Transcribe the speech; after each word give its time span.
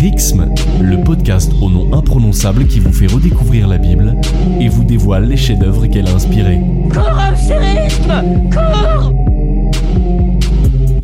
Rixme, 0.00 0.54
le 0.80 1.04
podcast 1.04 1.52
au 1.60 1.68
nom 1.68 1.92
imprononçable 1.92 2.66
qui 2.66 2.80
vous 2.80 2.90
fait 2.90 3.06
redécouvrir 3.06 3.68
la 3.68 3.76
Bible 3.76 4.16
et 4.58 4.66
vous 4.66 4.82
dévoile 4.82 5.28
les 5.28 5.36
chefs-d'œuvre 5.36 5.86
qu'elle 5.88 6.08
a 6.08 6.14
inspirés. 6.14 6.58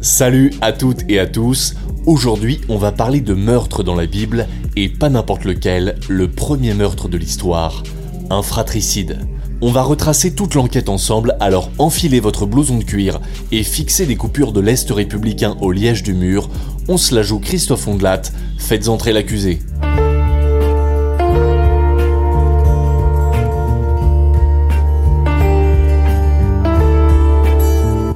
Salut 0.00 0.54
à 0.62 0.72
toutes 0.72 1.04
et 1.10 1.18
à 1.18 1.26
tous. 1.26 1.74
Aujourd'hui, 2.06 2.62
on 2.70 2.78
va 2.78 2.90
parler 2.90 3.20
de 3.20 3.34
meurtre 3.34 3.82
dans 3.82 3.94
la 3.94 4.06
Bible 4.06 4.46
et 4.76 4.88
pas 4.88 5.10
n'importe 5.10 5.44
lequel, 5.44 5.96
le 6.08 6.30
premier 6.30 6.72
meurtre 6.72 7.08
de 7.08 7.18
l'histoire, 7.18 7.82
un 8.30 8.40
fratricide. 8.40 9.18
On 9.62 9.72
va 9.72 9.82
retracer 9.82 10.34
toute 10.34 10.54
l'enquête 10.54 10.90
ensemble, 10.90 11.34
alors 11.40 11.70
enfilez 11.78 12.20
votre 12.20 12.44
blouson 12.44 12.76
de 12.76 12.84
cuir 12.84 13.20
et 13.52 13.62
fixez 13.62 14.04
des 14.04 14.16
coupures 14.16 14.52
de 14.52 14.60
l'Est 14.60 14.90
républicain 14.90 15.56
au 15.62 15.72
liège 15.72 16.02
du 16.02 16.12
mur. 16.12 16.50
On 16.88 16.98
se 16.98 17.14
la 17.14 17.22
joue 17.22 17.38
Christophe 17.38 17.88
Ondelat, 17.88 18.20
faites 18.58 18.88
entrer 18.88 19.14
l'accusé. 19.14 19.60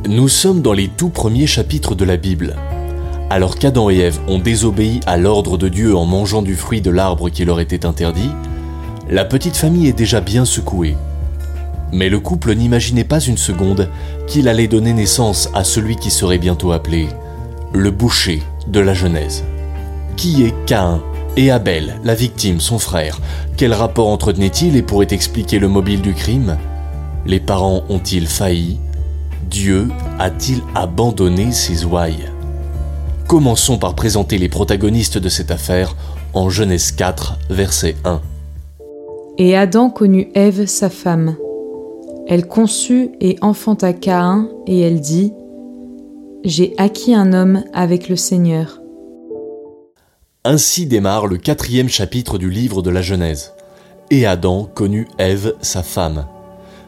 Nous 0.06 0.28
sommes 0.28 0.60
dans 0.60 0.74
les 0.74 0.88
tout 0.88 1.08
premiers 1.08 1.46
chapitres 1.46 1.94
de 1.94 2.04
la 2.04 2.18
Bible. 2.18 2.54
Alors 3.30 3.58
qu'Adam 3.58 3.88
et 3.88 3.96
Ève 3.96 4.18
ont 4.28 4.40
désobéi 4.40 5.00
à 5.06 5.16
l'ordre 5.16 5.56
de 5.56 5.68
Dieu 5.68 5.96
en 5.96 6.04
mangeant 6.04 6.42
du 6.42 6.54
fruit 6.54 6.82
de 6.82 6.90
l'arbre 6.90 7.30
qui 7.30 7.46
leur 7.46 7.60
était 7.60 7.86
interdit, 7.86 8.30
la 9.08 9.24
petite 9.24 9.56
famille 9.56 9.88
est 9.88 9.96
déjà 9.96 10.20
bien 10.20 10.44
secouée. 10.44 10.96
Mais 11.92 12.08
le 12.08 12.20
couple 12.20 12.54
n'imaginait 12.54 13.04
pas 13.04 13.20
une 13.20 13.38
seconde 13.38 13.88
qu'il 14.26 14.48
allait 14.48 14.68
donner 14.68 14.92
naissance 14.92 15.48
à 15.54 15.64
celui 15.64 15.96
qui 15.96 16.10
serait 16.10 16.38
bientôt 16.38 16.72
appelé 16.72 17.08
le 17.72 17.90
boucher 17.90 18.42
de 18.68 18.80
la 18.80 18.94
Genèse. 18.94 19.44
Qui 20.16 20.44
est 20.44 20.54
Caïn 20.66 21.02
et 21.36 21.50
Abel, 21.50 22.00
la 22.04 22.14
victime, 22.14 22.60
son 22.60 22.78
frère? 22.78 23.20
Quel 23.56 23.72
rapport 23.72 24.08
entretenait-il 24.08 24.76
et 24.76 24.82
pourrait 24.82 25.08
expliquer 25.10 25.58
le 25.58 25.68
mobile 25.68 26.02
du 26.02 26.14
crime? 26.14 26.58
Les 27.26 27.40
parents 27.40 27.82
ont-ils 27.88 28.26
failli? 28.26 28.78
Dieu 29.48 29.88
a-t-il 30.18 30.62
abandonné 30.74 31.52
ses 31.52 31.84
ouailles? 31.84 32.28
Commençons 33.26 33.78
par 33.78 33.94
présenter 33.94 34.38
les 34.38 34.48
protagonistes 34.48 35.18
de 35.18 35.28
cette 35.28 35.50
affaire 35.50 35.96
en 36.34 36.50
Genèse 36.50 36.92
4, 36.92 37.38
verset 37.50 37.96
1. 38.04 38.20
Et 39.38 39.56
Adam 39.56 39.90
connut 39.90 40.28
Ève, 40.34 40.66
sa 40.66 40.90
femme. 40.90 41.36
Elle 42.30 42.46
conçut 42.46 43.10
et 43.20 43.36
enfanta 43.40 43.92
Caïn, 43.92 44.48
et 44.68 44.78
elle 44.78 45.00
dit 45.00 45.32
J'ai 46.44 46.74
acquis 46.78 47.12
un 47.12 47.32
homme 47.32 47.64
avec 47.72 48.08
le 48.08 48.14
Seigneur. 48.14 48.80
Ainsi 50.44 50.86
démarre 50.86 51.26
le 51.26 51.38
quatrième 51.38 51.88
chapitre 51.88 52.38
du 52.38 52.48
livre 52.48 52.82
de 52.82 52.90
la 52.90 53.02
Genèse. 53.02 53.54
Et 54.10 54.26
Adam 54.26 54.70
connut 54.72 55.08
Ève, 55.18 55.54
sa 55.60 55.82
femme. 55.82 56.24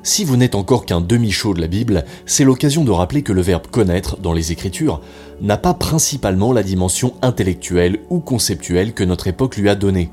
Si 0.04 0.22
vous 0.22 0.36
n'êtes 0.36 0.54
encore 0.54 0.86
qu'un 0.86 1.00
demi-chaud 1.00 1.54
de 1.54 1.60
la 1.60 1.66
Bible, 1.66 2.04
c'est 2.24 2.44
l'occasion 2.44 2.84
de 2.84 2.92
rappeler 2.92 3.22
que 3.22 3.32
le 3.32 3.42
verbe 3.42 3.66
connaître 3.66 4.18
dans 4.18 4.32
les 4.32 4.52
Écritures 4.52 5.00
n'a 5.40 5.56
pas 5.56 5.74
principalement 5.74 6.52
la 6.52 6.62
dimension 6.62 7.14
intellectuelle 7.20 7.98
ou 8.10 8.20
conceptuelle 8.20 8.94
que 8.94 9.02
notre 9.02 9.26
époque 9.26 9.56
lui 9.56 9.68
a 9.68 9.74
donnée. 9.74 10.08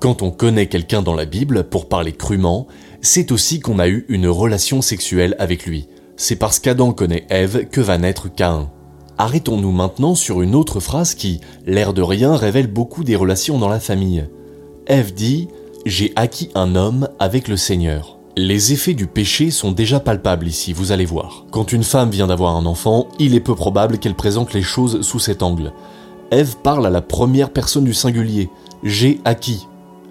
Quand 0.00 0.20
on 0.20 0.30
connaît 0.30 0.66
quelqu'un 0.66 1.00
dans 1.00 1.14
la 1.14 1.24
Bible, 1.24 1.64
pour 1.64 1.88
parler 1.88 2.12
crûment, 2.12 2.66
c'est 3.06 3.30
aussi 3.30 3.60
qu'on 3.60 3.78
a 3.78 3.88
eu 3.88 4.04
une 4.08 4.26
relation 4.26 4.82
sexuelle 4.82 5.36
avec 5.38 5.64
lui. 5.64 5.86
C'est 6.16 6.34
parce 6.34 6.58
qu'Adam 6.58 6.92
connaît 6.92 7.24
Ève 7.30 7.68
que 7.70 7.80
va 7.80 7.98
naître 7.98 8.28
Caïn. 8.28 8.68
Arrêtons-nous 9.16 9.70
maintenant 9.70 10.16
sur 10.16 10.42
une 10.42 10.56
autre 10.56 10.80
phrase 10.80 11.14
qui, 11.14 11.40
l'air 11.66 11.94
de 11.94 12.02
rien, 12.02 12.34
révèle 12.34 12.66
beaucoup 12.66 13.04
des 13.04 13.14
relations 13.14 13.58
dans 13.58 13.68
la 13.68 13.78
famille. 13.78 14.28
Ève 14.88 15.14
dit 15.14 15.46
J'ai 15.86 16.12
acquis 16.16 16.50
un 16.56 16.74
homme 16.74 17.08
avec 17.20 17.46
le 17.46 17.56
Seigneur. 17.56 18.18
Les 18.36 18.72
effets 18.72 18.94
du 18.94 19.06
péché 19.06 19.52
sont 19.52 19.70
déjà 19.70 20.00
palpables 20.00 20.48
ici, 20.48 20.72
vous 20.72 20.90
allez 20.90 21.06
voir. 21.06 21.46
Quand 21.52 21.72
une 21.72 21.84
femme 21.84 22.10
vient 22.10 22.26
d'avoir 22.26 22.56
un 22.56 22.66
enfant, 22.66 23.06
il 23.20 23.36
est 23.36 23.40
peu 23.40 23.54
probable 23.54 23.98
qu'elle 23.98 24.16
présente 24.16 24.52
les 24.52 24.62
choses 24.62 25.02
sous 25.02 25.20
cet 25.20 25.44
angle. 25.44 25.72
Ève 26.32 26.56
parle 26.56 26.86
à 26.86 26.90
la 26.90 27.02
première 27.02 27.50
personne 27.50 27.84
du 27.84 27.94
singulier. 27.94 28.50
J'ai 28.82 29.20
acquis. 29.24 29.68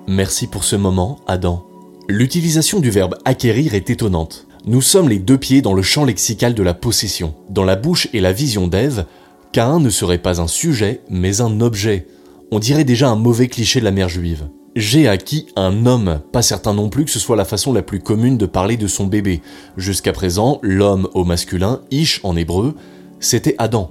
Merci 0.07 0.47
pour 0.47 0.63
ce 0.63 0.77
moment, 0.77 1.19
Adam. 1.27 1.65
L'utilisation 2.07 2.79
du 2.79 2.91
verbe 2.91 3.15
acquérir 3.25 3.73
est 3.73 3.89
étonnante. 3.89 4.45
Nous 4.67 4.81
sommes 4.81 5.09
les 5.09 5.17
deux 5.17 5.39
pieds 5.39 5.63
dans 5.63 5.73
le 5.73 5.81
champ 5.81 6.05
lexical 6.05 6.53
de 6.53 6.61
la 6.61 6.75
possession. 6.75 7.33
Dans 7.49 7.63
la 7.63 7.75
bouche 7.75 8.09
et 8.13 8.19
la 8.19 8.31
vision 8.31 8.67
d'Ève, 8.67 9.05
Caïn 9.51 9.79
ne 9.79 9.89
serait 9.89 10.19
pas 10.19 10.39
un 10.39 10.47
sujet, 10.47 11.01
mais 11.09 11.41
un 11.41 11.61
objet. 11.61 12.05
On 12.51 12.59
dirait 12.59 12.83
déjà 12.83 13.09
un 13.09 13.15
mauvais 13.15 13.47
cliché 13.47 13.79
de 13.79 13.85
la 13.85 13.91
mère 13.91 14.09
juive. 14.09 14.47
J'ai 14.75 15.07
acquis 15.07 15.47
un 15.55 15.87
homme, 15.87 16.19
pas 16.31 16.43
certain 16.43 16.75
non 16.75 16.89
plus 16.89 17.05
que 17.05 17.11
ce 17.11 17.17
soit 17.17 17.35
la 17.35 17.45
façon 17.45 17.73
la 17.73 17.81
plus 17.81 17.99
commune 17.99 18.37
de 18.37 18.45
parler 18.45 18.77
de 18.77 18.87
son 18.87 19.07
bébé. 19.07 19.41
Jusqu'à 19.75 20.13
présent, 20.13 20.59
l'homme 20.61 21.09
au 21.15 21.23
masculin, 21.23 21.81
Ish 21.89 22.19
en 22.23 22.35
hébreu, 22.35 22.75
c'était 23.19 23.55
Adam. 23.57 23.89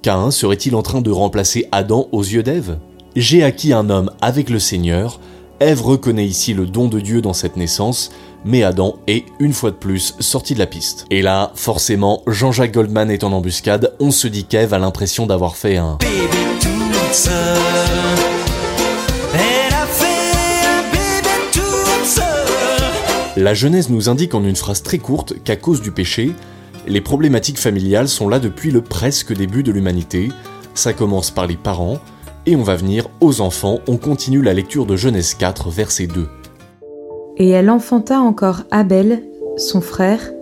Caïn 0.00 0.30
serait-il 0.30 0.74
en 0.74 0.82
train 0.82 1.02
de 1.02 1.10
remplacer 1.10 1.68
Adam 1.70 2.08
aux 2.12 2.22
yeux 2.22 2.42
d'Ève? 2.42 2.78
J'ai 3.14 3.42
acquis 3.42 3.74
un 3.74 3.90
homme 3.90 4.10
avec 4.22 4.48
le 4.48 4.58
Seigneur, 4.58 5.20
Ève 5.62 5.82
reconnaît 5.82 6.26
ici 6.26 6.54
le 6.54 6.66
don 6.66 6.88
de 6.88 6.98
Dieu 6.98 7.22
dans 7.22 7.32
cette 7.32 7.56
naissance, 7.56 8.10
mais 8.44 8.64
Adam 8.64 8.96
est, 9.06 9.26
une 9.38 9.52
fois 9.52 9.70
de 9.70 9.76
plus, 9.76 10.16
sorti 10.18 10.54
de 10.54 10.58
la 10.58 10.66
piste. 10.66 11.06
Et 11.08 11.22
là, 11.22 11.52
forcément, 11.54 12.24
Jean-Jacques 12.26 12.72
Goldman 12.72 13.12
est 13.12 13.22
en 13.22 13.30
embuscade, 13.30 13.94
on 14.00 14.10
se 14.10 14.26
dit 14.26 14.42
qu'Ève 14.44 14.74
a 14.74 14.80
l'impression 14.80 15.24
d'avoir 15.24 15.54
fait 15.54 15.76
un... 15.76 15.98
La 23.36 23.54
Genèse 23.54 23.88
nous 23.88 24.08
indique 24.08 24.34
en 24.34 24.42
une 24.42 24.56
phrase 24.56 24.82
très 24.82 24.98
courte 24.98 25.34
qu'à 25.44 25.54
cause 25.54 25.80
du 25.80 25.92
péché, 25.92 26.32
les 26.88 27.00
problématiques 27.00 27.60
familiales 27.60 28.08
sont 28.08 28.28
là 28.28 28.40
depuis 28.40 28.72
le 28.72 28.82
presque 28.82 29.32
début 29.32 29.62
de 29.62 29.70
l'humanité. 29.70 30.30
Ça 30.74 30.92
commence 30.92 31.30
par 31.30 31.46
les 31.46 31.56
parents, 31.56 32.00
et 32.46 32.56
on 32.56 32.62
va 32.62 32.76
venir 32.76 33.08
aux 33.20 33.40
enfants, 33.40 33.78
on 33.88 33.96
continue 33.96 34.42
la 34.42 34.54
lecture 34.54 34.86
de 34.86 34.96
Genèse 34.96 35.34
4, 35.34 35.70
verset 35.70 36.06
2. 36.06 36.28
Et 37.36 37.48
elle 37.48 37.70
enfanta 37.70 38.20
encore 38.20 38.62
Abel, 38.70 39.22
son 39.56 39.80
frère, 39.80 40.32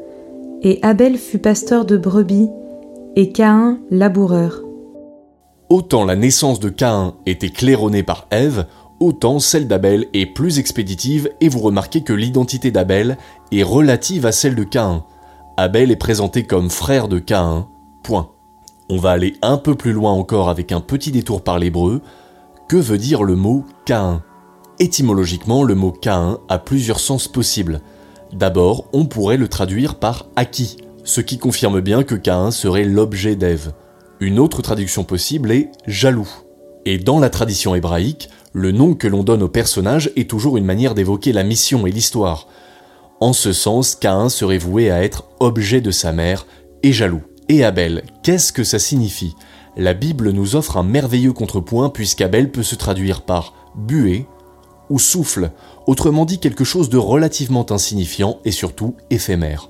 et 0.63 0.79
Abel 0.83 1.19
fut 1.19 1.39
pasteur 1.39 1.85
de 1.85 1.97
brebis, 1.97 2.49
et 3.17 3.33
Caïn 3.33 3.81
laboureur. 3.91 4.63
Autant 5.69 6.05
la 6.05 6.17
naissance 6.17 6.61
de 6.61 6.69
Caïn 6.69 7.15
était 7.27 7.51
claironnée 7.51 8.03
par 8.03 8.27
Ève, 8.31 8.67
autant 8.99 9.39
celle 9.39 9.69
d'Abel 9.69 10.07
est 10.13 10.27
plus 10.27 10.59
expéditive 10.59 11.31
et 11.41 11.49
vous 11.49 11.61
remarquez 11.61 12.03
que 12.03 12.13
l'identité 12.13 12.71
d'Abel 12.71 13.17
est 13.53 13.63
relative 13.63 14.27
à 14.27 14.33
celle 14.33 14.55
de 14.55 14.65
Caïn. 14.65 15.05
Abel 15.57 15.91
est 15.91 15.97
présenté 15.97 16.45
comme 16.45 16.71
frère 16.71 17.09
de 17.09 17.19
Caïn. 17.19 17.69
Point. 18.03 18.31
On 18.93 18.97
va 18.97 19.13
aller 19.13 19.37
un 19.41 19.57
peu 19.57 19.77
plus 19.77 19.93
loin 19.93 20.11
encore 20.11 20.49
avec 20.49 20.73
un 20.73 20.81
petit 20.81 21.13
détour 21.13 21.43
par 21.45 21.61
l'hébreu. 21.61 22.01
Que 22.69 22.77
veut 22.77 22.99
dire 22.99 23.23
le 23.23 23.37
mot 23.37 23.65
Caïn? 23.87 24.25
Étymologiquement, 24.81 25.63
le 25.63 25.77
mot 25.77 25.93
Caïn 25.93 26.41
a 26.49 26.59
plusieurs 26.59 26.99
sens 26.99 27.29
possibles. 27.29 27.83
D'abord, 28.33 28.89
on 28.93 29.07
pourrait 29.07 29.37
le 29.37 29.47
traduire 29.47 29.95
par 29.95 30.27
acquis, 30.35 30.79
ce 31.05 31.21
qui 31.21 31.39
confirme 31.39 31.81
bien 31.81 32.03
que 32.03 32.17
Caïn 32.17 32.51
serait 32.51 32.83
l'objet 32.83 33.37
d'Ève. 33.37 33.75
Une 34.19 34.41
autre 34.41 34.61
traduction 34.61 35.05
possible 35.05 35.53
est 35.53 35.71
jaloux. 35.87 36.29
Et 36.85 36.99
dans 36.99 37.21
la 37.21 37.31
tradition 37.31 37.77
hébraïque, 37.77 38.29
le 38.53 38.73
nom 38.73 38.95
que 38.95 39.07
l'on 39.07 39.23
donne 39.23 39.45
au 39.45 39.49
personnage 39.49 40.11
est 40.17 40.29
toujours 40.29 40.57
une 40.57 40.65
manière 40.65 40.97
d'évoquer 40.97 41.33
la 41.33 41.45
mission 41.45 41.87
et 41.87 41.93
l'histoire. 41.93 42.49
En 43.21 43.35
ce 43.35 43.53
sens, 43.53 43.95
Caïn 43.95 44.29
serait 44.31 44.59
voué 44.59 44.91
à 44.91 45.05
être 45.05 45.29
objet 45.39 45.81
de 45.81 45.93
sa 45.93 46.11
mère 46.11 46.45
et 46.83 46.93
jaloux 46.93 47.23
et 47.51 47.65
Abel. 47.65 48.05
Qu'est-ce 48.23 48.53
que 48.53 48.63
ça 48.63 48.79
signifie? 48.79 49.35
La 49.77 49.93
Bible 49.93 50.31
nous 50.31 50.55
offre 50.55 50.77
un 50.77 50.85
merveilleux 50.85 51.33
contrepoint 51.33 51.91
puisqu'Abel 51.91 52.53
peut 52.53 52.63
se 52.63 52.77
traduire 52.77 53.23
par 53.23 53.55
buée 53.75 54.27
ou 54.89 55.01
souffle, 55.01 55.51
autrement 55.87 56.25
dit 56.25 56.39
quelque 56.39 56.63
chose 56.63 56.89
de 56.91 56.97
relativement 56.97 57.67
insignifiant 57.73 58.39
et 58.45 58.53
surtout 58.53 58.95
éphémère. 59.11 59.69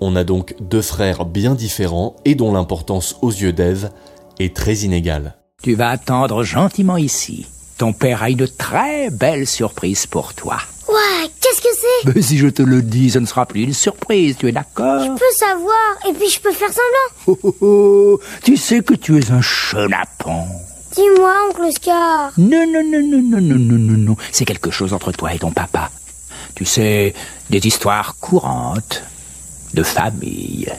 On 0.00 0.16
a 0.16 0.24
donc 0.24 0.56
deux 0.60 0.82
frères 0.82 1.24
bien 1.24 1.54
différents 1.54 2.16
et 2.24 2.34
dont 2.34 2.52
l'importance 2.52 3.16
aux 3.22 3.30
yeux 3.30 3.52
d'Ève 3.52 3.92
est 4.40 4.54
très 4.54 4.78
inégale. 4.78 5.36
Tu 5.62 5.74
vas 5.76 5.90
attendre 5.90 6.42
gentiment 6.42 6.96
ici. 6.96 7.46
Ton 7.78 7.92
père 7.92 8.24
a 8.24 8.30
une 8.30 8.48
très 8.48 9.10
belle 9.10 9.46
surprise 9.46 10.06
pour 10.06 10.34
toi. 10.34 10.56
Ouais, 10.88 11.30
Mais 12.14 12.22
si 12.22 12.38
je 12.38 12.48
te 12.48 12.62
le 12.62 12.82
dis, 12.82 13.10
ce 13.10 13.18
ne 13.18 13.26
sera 13.26 13.46
plus 13.46 13.62
une 13.62 13.72
surprise, 13.74 14.36
tu 14.38 14.48
es 14.48 14.52
d'accord 14.52 15.04
Je 15.04 15.10
peux 15.10 15.36
savoir, 15.36 15.96
et 16.08 16.12
puis 16.12 16.28
je 16.28 16.40
peux 16.40 16.52
faire 16.52 16.70
semblant. 16.70 16.82
Oh, 17.26 17.38
oh, 17.42 17.56
oh, 17.60 18.20
tu 18.42 18.56
sais 18.56 18.82
que 18.82 18.94
tu 18.94 19.18
es 19.18 19.30
un 19.30 19.40
chenapan. 19.40 20.46
Dis-moi, 20.94 21.32
oncle 21.48 21.62
Oscar. 21.62 22.32
Non, 22.36 22.66
non, 22.66 22.82
non, 22.84 23.00
non, 23.02 23.22
non, 23.22 23.40
non, 23.40 23.58
non, 23.58 23.78
non, 23.78 23.98
non. 23.98 24.16
C'est 24.30 24.44
quelque 24.44 24.70
chose 24.70 24.92
entre 24.92 25.12
toi 25.12 25.32
et 25.32 25.38
ton 25.38 25.50
papa. 25.50 25.90
Tu 26.54 26.64
sais, 26.64 27.14
des 27.48 27.66
histoires 27.66 28.16
courantes 28.20 29.02
de 29.72 29.82
famille. 29.82 30.70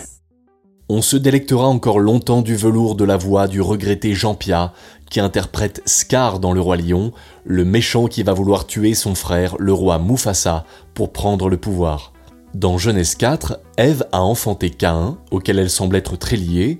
On 0.95 1.01
se 1.01 1.17
délectera 1.17 1.65
encore 1.65 1.99
longtemps 1.99 2.43
du 2.43 2.55
velours 2.55 2.93
de 2.93 3.03
la 3.03 3.17
voix 3.17 3.47
du 3.47 3.61
regretté 3.61 4.13
Jean 4.13 4.35
Pia, 4.35 4.73
qui 5.09 5.19
interprète 5.19 5.81
Scar 5.87 6.39
dans 6.39 6.53
Le 6.53 6.61
Roi 6.61 6.77
Lion, 6.77 7.13
le 7.45 7.65
méchant 7.65 8.05
qui 8.05 8.21
va 8.21 8.33
vouloir 8.33 8.67
tuer 8.67 8.93
son 8.93 9.15
frère, 9.15 9.55
le 9.57 9.73
roi 9.73 9.97
Mufasa, 9.97 10.65
pour 10.93 11.11
prendre 11.11 11.49
le 11.49 11.57
pouvoir. 11.57 12.13
Dans 12.53 12.77
Genèse 12.77 13.15
4, 13.15 13.59
Ève 13.75 14.05
a 14.11 14.21
enfanté 14.21 14.69
Caïn, 14.69 15.17
auquel 15.31 15.57
elle 15.57 15.71
semble 15.71 15.95
être 15.95 16.15
très 16.15 16.35
liée, 16.35 16.77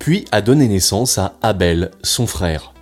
puis 0.00 0.24
a 0.32 0.42
donné 0.42 0.66
naissance 0.66 1.16
à 1.18 1.36
Abel, 1.40 1.92
son 2.02 2.26
frère. 2.26 2.72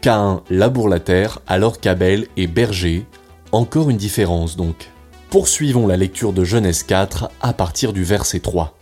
Caïn 0.00 0.40
laboure 0.48 0.88
la 0.88 1.00
terre 1.00 1.40
alors 1.46 1.80
qu'Abel 1.80 2.28
est 2.38 2.46
berger, 2.46 3.04
encore 3.52 3.90
une 3.90 3.98
différence 3.98 4.56
donc. 4.56 4.90
Poursuivons 5.28 5.86
la 5.86 5.98
lecture 5.98 6.32
de 6.32 6.44
Genèse 6.44 6.82
4 6.82 7.28
à 7.42 7.52
partir 7.52 7.92
du 7.92 8.04
verset 8.04 8.40
3. 8.40 8.77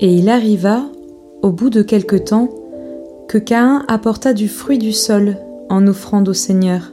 Et 0.00 0.12
il 0.12 0.28
arriva, 0.28 0.84
au 1.42 1.52
bout 1.52 1.70
de 1.70 1.82
quelque 1.82 2.16
temps, 2.16 2.48
que 3.28 3.38
Caïn 3.38 3.84
apporta 3.88 4.34
du 4.34 4.48
fruit 4.48 4.78
du 4.78 4.92
sol 4.92 5.38
en 5.68 5.86
offrande 5.86 6.28
au 6.28 6.34
Seigneur. 6.34 6.92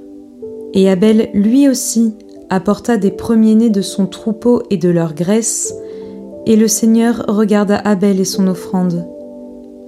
Et 0.74 0.90
Abel 0.90 1.30
lui 1.34 1.68
aussi 1.68 2.16
apporta 2.50 2.98
des 2.98 3.12
premiers-nés 3.12 3.70
de 3.70 3.82
son 3.82 4.06
troupeau 4.06 4.64
et 4.70 4.78
de 4.78 4.90
leur 4.90 5.14
graisse, 5.14 5.74
et 6.46 6.56
le 6.56 6.68
Seigneur 6.68 7.26
regarda 7.28 7.78
Abel 7.78 8.20
et 8.20 8.26
son 8.26 8.48
offrande. 8.48 9.06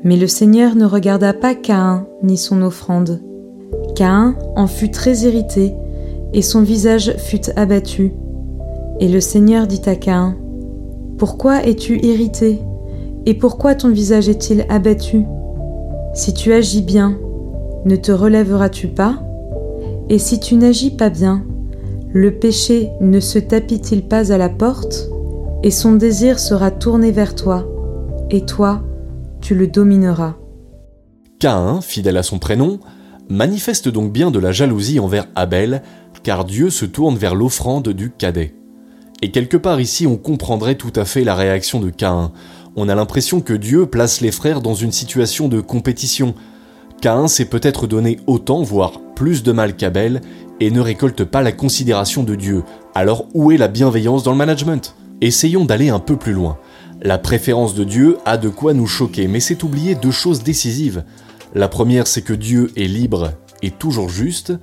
Mais 0.04 0.18
le 0.18 0.28
Seigneur 0.28 0.76
ne 0.76 0.86
regarda 0.86 1.34
pas 1.34 1.56
Caïn 1.56 2.06
ni 2.22 2.38
son 2.38 2.62
offrande. 2.62 3.22
Caïn 3.96 4.36
en 4.56 4.68
fut 4.68 4.92
très 4.92 5.20
irrité, 5.20 5.74
et 6.34 6.42
son 6.42 6.62
visage 6.62 7.16
fut 7.18 7.50
abattu. 7.56 8.14
Et 9.00 9.08
le 9.08 9.20
Seigneur 9.20 9.68
dit 9.68 9.82
à 9.86 9.96
Caïn, 9.96 10.36
Pourquoi 11.18 11.64
es-tu 11.64 11.98
irrité? 12.00 12.60
Et 13.25 13.33
pourquoi 13.33 13.75
ton 13.75 13.89
visage 13.89 14.30
est-il 14.30 14.66
abattu? 14.69 15.25
Si 16.13 16.33
tu 16.33 16.54
agis 16.54 16.81
bien, 16.81 17.18
ne 17.86 17.95
te 17.95 18.12
relèveras-tu 18.12 18.88
pas? 18.88 19.19
Et 20.10 20.19
si 20.19 20.39
tu 20.39 20.56
n'agis 20.56 20.92
pas 20.92 21.10
bien, 21.10 21.44
le 22.12 22.31
péché 22.38 22.92
ne 23.01 23.19
se 23.19 23.39
tapit-il 23.39 24.04
pas 24.07 24.31
à 24.31 24.38
la 24.38 24.50
porte? 24.50 25.10
Et 25.63 25.72
son 25.72 25.94
désir 25.94 26.39
sera 26.39 26.69
tourné 26.69 27.12
vers 27.12 27.33
toi, 27.33 27.68
et 28.30 28.45
toi, 28.45 28.83
tu 29.42 29.56
le 29.56 29.68
domineras. 29.68 30.36
Caïn, 31.39 31.81
fidèle 31.81 32.18
à 32.18 32.24
son 32.24 32.39
prénom, 32.39 32.80
manifeste 33.30 33.89
donc 33.89 34.12
bien 34.12 34.31
de 34.31 34.39
la 34.39 34.51
jalousie 34.51 35.00
envers 35.00 35.25
Abel, 35.36 35.81
car 36.24 36.45
Dieu 36.45 36.69
se 36.69 36.86
tourne 36.86 37.18
vers 37.18 37.36
l'offrande 37.36 37.89
du 37.89 38.12
cadet. 38.12 38.54
Et 39.22 39.31
quelque 39.31 39.57
part 39.57 39.81
ici, 39.81 40.06
on 40.07 40.18
comprendrait 40.18 40.75
tout 40.75 40.94
à 40.95 41.06
fait 41.06 41.24
la 41.24 41.36
réaction 41.36 41.80
de 41.80 41.89
Caïn 41.89 42.31
on 42.75 42.89
a 42.89 42.95
l'impression 42.95 43.42
que 43.42 43.54
Dieu 43.54 43.86
place 43.86 44.22
les 44.22 44.31
frères 44.31 44.62
dans 44.62 44.74
une 44.74 44.92
situation 44.92 45.48
de 45.48 45.62
compétition. 45.62 46.36
Caïn 47.01 47.27
s'est 47.27 47.45
peut-être 47.45 47.88
donné 47.88 48.19
autant, 48.27 48.63
voire 48.63 49.00
plus 49.16 49.44
de 49.44 49.51
mal 49.51 49.75
qu'Abel, 49.75 50.22
et 50.60 50.72
ne 50.72 50.81
récolte 50.81 51.24
pas 51.24 51.42
la 51.42 51.51
considération 51.51 52.24
de 52.24 52.36
Dieu. 52.36 52.63
Alors 52.94 53.25
où 53.33 53.51
est 53.51 53.57
la 53.57 53.68
bienveillance 53.68 54.24
dans 54.24 54.31
le 54.31 54.38
management? 54.38 54.95
Essayons 55.22 55.66
d'aller 55.66 55.89
un 55.89 56.00
peu 56.00 56.18
plus 56.18 56.33
loin. 56.33 56.57
La 57.01 57.18
préférence 57.18 57.75
de 57.75 57.83
Dieu 57.83 58.18
a 58.25 58.38
de 58.38 58.50
quoi 58.50 58.74
nous 58.74 58.88
choquer, 58.88 59.27
mais 59.27 59.39
c'est 59.39 59.63
oublier 59.63 59.95
deux 59.95 60.12
choses 60.12 60.44
décisives. 60.44 61.04
La 61.54 61.68
première, 61.68 62.07
c'est 62.07 62.22
que 62.22 62.33
Dieu 62.33 62.72
est 62.75 62.88
libre 62.88 63.31
et 63.62 63.72
toujours 63.72 64.10
juste, 64.10 64.54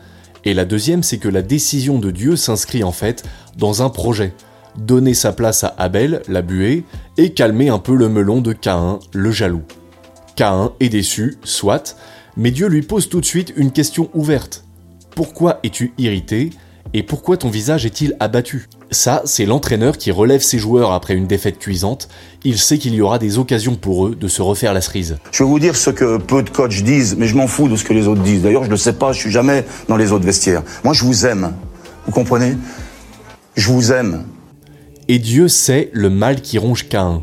et 0.44 0.54
la 0.54 0.64
deuxième, 0.64 1.02
c'est 1.02 1.18
que 1.18 1.28
la 1.28 1.42
décision 1.42 1.98
de 1.98 2.10
Dieu 2.10 2.36
s'inscrit 2.36 2.82
en 2.82 2.92
fait 2.92 3.24
dans 3.56 3.82
un 3.82 3.90
projet 3.90 4.34
donner 4.76 5.14
sa 5.14 5.32
place 5.32 5.64
à 5.64 5.74
Abel, 5.78 6.22
la 6.28 6.42
buée, 6.42 6.84
et 7.18 7.32
calmer 7.32 7.68
un 7.68 7.78
peu 7.78 7.94
le 7.94 8.08
melon 8.08 8.40
de 8.40 8.52
Caïn, 8.52 8.98
le 9.12 9.30
jaloux. 9.30 9.62
Caïn 10.36 10.72
est 10.80 10.88
déçu, 10.88 11.36
soit, 11.44 11.96
mais 12.36 12.50
Dieu 12.50 12.68
lui 12.68 12.82
pose 12.82 13.08
tout 13.08 13.20
de 13.20 13.26
suite 13.26 13.52
une 13.56 13.70
question 13.70 14.08
ouverte. 14.14 14.64
Pourquoi 15.14 15.60
es-tu 15.62 15.92
irrité 15.98 16.50
et 16.94 17.02
pourquoi 17.02 17.36
ton 17.36 17.48
visage 17.48 17.86
est-il 17.86 18.16
abattu? 18.20 18.68
Ça, 18.90 19.22
c'est 19.24 19.46
l'entraîneur 19.46 19.96
qui 19.96 20.10
relève 20.10 20.42
ses 20.42 20.58
joueurs 20.58 20.92
après 20.92 21.14
une 21.14 21.26
défaite 21.26 21.58
cuisante. 21.58 22.08
Il 22.44 22.58
sait 22.58 22.76
qu'il 22.76 22.94
y 22.94 23.00
aura 23.00 23.18
des 23.18 23.38
occasions 23.38 23.76
pour 23.76 24.06
eux 24.06 24.14
de 24.14 24.28
se 24.28 24.42
refaire 24.42 24.74
la 24.74 24.82
cerise. 24.82 25.16
Je 25.30 25.42
vais 25.42 25.48
vous 25.48 25.58
dire 25.58 25.74
ce 25.74 25.88
que 25.88 26.18
peu 26.18 26.42
de 26.42 26.50
coachs 26.50 26.82
disent, 26.82 27.16
mais 27.16 27.26
je 27.26 27.34
m'en 27.34 27.46
fous 27.46 27.68
de 27.68 27.76
ce 27.76 27.84
que 27.84 27.94
les 27.94 28.08
autres 28.08 28.20
disent. 28.22 28.42
D'ailleurs, 28.42 28.64
je 28.64 28.70
ne 28.70 28.76
sais 28.76 28.92
pas, 28.92 29.12
je 29.12 29.20
suis 29.20 29.30
jamais 29.30 29.64
dans 29.88 29.96
les 29.96 30.12
autres 30.12 30.26
vestiaires. 30.26 30.62
Moi, 30.84 30.92
je 30.92 31.04
vous 31.04 31.24
aime. 31.24 31.54
Vous 32.04 32.12
comprenez? 32.12 32.56
Je 33.56 33.68
vous 33.68 33.92
aime. 33.92 34.24
Et 35.08 35.18
Dieu 35.18 35.48
sait 35.48 35.90
le 35.92 36.10
mal 36.10 36.40
qui 36.40 36.58
ronge 36.58 36.88
Caïn. 36.88 37.22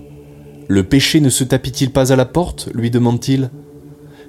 Le 0.67 0.83
péché 0.83 1.21
ne 1.21 1.29
se 1.29 1.43
tapit-il 1.43 1.91
pas 1.91 2.11
à 2.11 2.15
la 2.15 2.25
porte 2.25 2.69
lui 2.73 2.91
demande-t-il. 2.91 3.49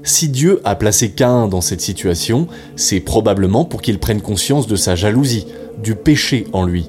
Si 0.02 0.28
Dieu 0.28 0.60
a 0.64 0.76
placé 0.76 1.10
Caïn 1.10 1.48
dans 1.48 1.60
cette 1.60 1.80
situation, 1.80 2.46
c'est 2.76 3.00
probablement 3.00 3.64
pour 3.64 3.82
qu'il 3.82 3.98
prenne 3.98 4.22
conscience 4.22 4.66
de 4.66 4.76
sa 4.76 4.94
jalousie, 4.94 5.46
du 5.82 5.94
péché 5.94 6.46
en 6.52 6.64
lui. 6.64 6.88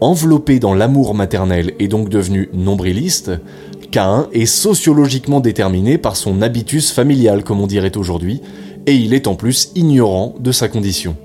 Enveloppé 0.00 0.58
dans 0.58 0.72
l'amour 0.72 1.14
maternel 1.14 1.74
et 1.78 1.88
donc 1.88 2.08
devenu 2.08 2.48
nombriliste, 2.54 3.32
Caïn 3.90 4.28
est 4.32 4.46
sociologiquement 4.46 5.40
déterminé 5.40 5.98
par 5.98 6.16
son 6.16 6.40
habitus 6.40 6.92
familial, 6.92 7.44
comme 7.44 7.60
on 7.60 7.66
dirait 7.66 7.96
aujourd'hui, 7.96 8.40
et 8.86 8.94
il 8.94 9.12
est 9.12 9.26
en 9.26 9.34
plus 9.34 9.72
ignorant 9.74 10.34
de 10.40 10.52
sa 10.52 10.68
condition. 10.68 11.16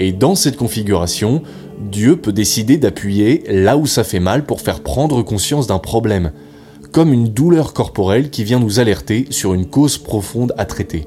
Et 0.00 0.12
dans 0.12 0.34
cette 0.34 0.56
configuration, 0.56 1.42
Dieu 1.80 2.16
peut 2.16 2.32
décider 2.32 2.76
d'appuyer 2.76 3.44
là 3.48 3.76
où 3.76 3.86
ça 3.86 4.04
fait 4.04 4.20
mal 4.20 4.44
pour 4.44 4.60
faire 4.60 4.80
prendre 4.80 5.22
conscience 5.22 5.66
d'un 5.66 5.78
problème, 5.78 6.32
comme 6.92 7.12
une 7.12 7.28
douleur 7.28 7.72
corporelle 7.72 8.30
qui 8.30 8.44
vient 8.44 8.60
nous 8.60 8.78
alerter 8.78 9.26
sur 9.30 9.54
une 9.54 9.66
cause 9.66 9.98
profonde 9.98 10.52
à 10.58 10.64
traiter. 10.64 11.06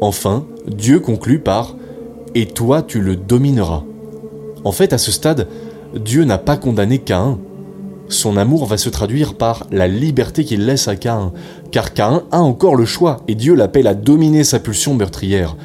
Enfin, 0.00 0.46
Dieu 0.66 1.00
conclut 1.00 1.40
par⁇ 1.40 1.74
Et 2.34 2.46
toi 2.46 2.82
tu 2.82 3.00
le 3.00 3.16
domineras⁇ 3.16 3.84
En 4.64 4.72
fait, 4.72 4.92
à 4.92 4.98
ce 4.98 5.12
stade, 5.12 5.48
Dieu 5.94 6.24
n'a 6.24 6.38
pas 6.38 6.56
condamné 6.56 6.98
Caïn. 6.98 7.38
Son 8.08 8.36
amour 8.36 8.66
va 8.66 8.76
se 8.76 8.88
traduire 8.88 9.34
par 9.34 9.66
la 9.70 9.88
liberté 9.88 10.44
qu'il 10.44 10.66
laisse 10.66 10.88
à 10.88 10.96
Caïn, 10.96 11.32
car 11.70 11.94
Caïn 11.94 12.24
a 12.30 12.40
encore 12.40 12.76
le 12.76 12.84
choix, 12.84 13.22
et 13.28 13.34
Dieu 13.34 13.54
l'appelle 13.54 13.86
à 13.86 13.94
dominer 13.94 14.44
sa 14.44 14.58
pulsion 14.58 14.94
meurtrière. 14.94 15.56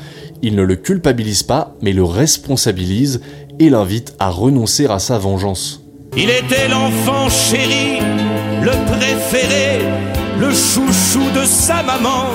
Il 0.42 0.56
ne 0.56 0.64
le 0.64 0.76
culpabilise 0.76 1.44
pas, 1.44 1.76
mais 1.82 1.94
le 1.94 2.04
responsabilise 2.04 3.22
et 3.60 3.70
l'invite 3.70 4.16
à 4.20 4.30
renoncer 4.30 4.88
à 4.88 5.00
sa 5.00 5.18
vengeance. 5.18 5.82
Il 6.18 6.30
était 6.30 6.68
l'enfant 6.70 7.30
chéri, 7.30 8.00
le 8.62 8.72
préféré, 8.92 9.80
le 10.40 10.50
chouchou 10.52 11.30
de 11.36 11.46
sa 11.46 11.84
maman. 11.84 12.30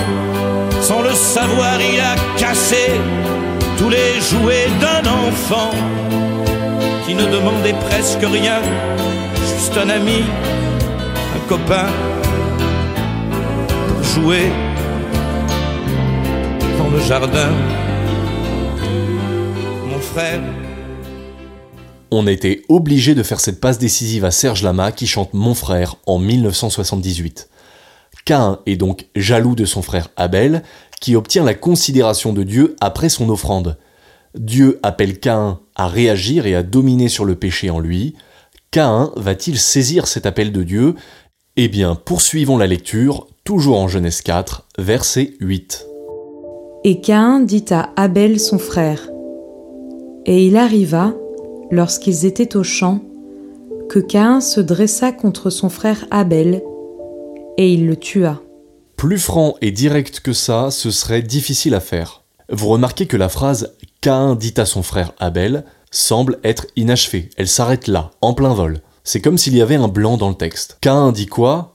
Sans 0.82 1.02
le 1.02 1.12
savoir, 1.12 1.78
il 1.81 2.00
a 2.00 2.14
cassé 2.39 3.00
tous 3.79 3.89
les 3.89 4.20
jouets 4.20 4.69
d'un 4.81 5.08
enfant 5.08 5.70
qui 7.06 7.15
ne 7.15 7.24
demandait 7.24 7.74
presque 7.89 8.22
rien, 8.22 8.60
juste 9.36 9.77
un 9.77 9.89
ami, 9.89 10.22
un 11.34 11.48
copain 11.48 11.86
pour 13.89 14.03
jouer 14.05 14.50
dans 16.79 16.91
le 16.91 17.00
jardin. 17.00 17.50
Mon 19.89 19.98
frère 19.98 20.41
on 22.10 22.26
était 22.26 22.62
obligé 22.69 23.14
de 23.14 23.22
faire 23.22 23.40
cette 23.40 23.60
passe 23.60 23.79
décisive 23.79 24.24
à 24.24 24.31
Serge 24.31 24.62
Lama 24.62 24.93
qui 24.93 25.06
chante 25.06 25.34
Mon 25.34 25.55
frère 25.55 25.96
en 26.06 26.19
1978. 26.19 27.48
Cain 28.24 28.58
est 28.67 28.76
donc 28.76 29.06
jaloux 29.14 29.55
de 29.55 29.64
son 29.64 29.82
frère 29.82 30.08
Abel, 30.17 30.62
qui 31.00 31.17
obtient 31.17 31.44
la 31.44 31.55
considération 31.55 32.32
de 32.32 32.43
Dieu 32.43 32.76
après 32.81 33.08
son 33.08 33.29
offrande. 33.31 33.79
Dieu 34.34 34.79
appelle 34.82 35.19
Cain 35.19 35.60
à 35.74 35.88
réagir 35.88 36.46
et 36.46 36.55
à 36.55 36.62
dominer 36.62 37.08
sur 37.08 37.24
le 37.24 37.36
péché 37.36 37.70
en 37.70 37.81
lui. 37.81 38.14
Cain 38.70 39.10
va-t-il 39.17 39.58
saisir 39.58 40.06
cet 40.06 40.26
appel 40.26 40.52
de 40.52 40.62
Dieu? 40.62 40.94
Eh 41.56 41.69
bien, 41.69 41.94
poursuivons 41.94 42.58
la 42.58 42.67
lecture, 42.67 43.26
toujours 43.44 43.79
en 43.79 43.88
Genèse 43.88 44.22
4, 44.22 44.67
verset 44.79 45.32
8. 45.40 45.86
Et 46.84 47.00
Cain 47.00 47.40
dit 47.40 47.64
à 47.70 47.90
Abel 47.96 48.38
son 48.38 48.58
frère, 48.58 49.08
Et 50.26 50.46
il 50.46 50.56
arriva, 50.56 51.14
lorsqu'ils 51.70 52.27
étaient 52.27 52.56
au 52.56 52.62
champ, 52.62 53.00
que 53.89 53.98
Caïn 53.98 54.41
se 54.41 54.60
dressa 54.60 55.12
contre 55.12 55.50
son 55.50 55.69
frère 55.69 56.06
Abel, 56.10 56.62
et 57.56 57.72
il 57.72 57.86
le 57.86 57.96
tua. 57.96 58.43
Plus 58.96 59.19
franc 59.19 59.56
et 59.60 59.70
direct 59.70 60.20
que 60.20 60.32
ça, 60.32 60.70
ce 60.70 60.91
serait 60.91 61.22
difficile 61.22 61.74
à 61.74 61.81
faire. 61.81 62.22
Vous 62.50 62.69
remarquez 62.69 63.06
que 63.06 63.17
la 63.17 63.29
phrase 63.29 63.74
Caïn 64.00 64.34
dit 64.34 64.55
à 64.56 64.65
son 64.65 64.82
frère 64.82 65.12
Abel 65.19 65.65
semble 65.91 66.39
être 66.44 66.67
inachevée, 66.77 67.31
elle 67.36 67.48
s'arrête 67.48 67.89
là, 67.89 68.12
en 68.20 68.34
plein 68.34 68.55
vol. 68.55 68.81
C'est 69.03 69.20
comme 69.20 69.39
s'il 69.39 69.56
y 69.56 69.62
avait 69.62 69.77
un 69.77 69.89
blanc 69.89 70.17
dans 70.17 70.29
le 70.29 70.34
texte. 70.34 70.79
Caïn 70.81 71.10
dit 71.12 71.27
quoi? 71.27 71.74